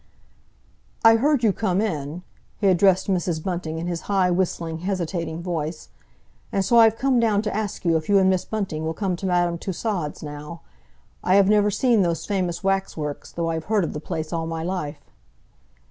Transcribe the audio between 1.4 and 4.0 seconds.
you come in"—he addressed Mrs. Bunting in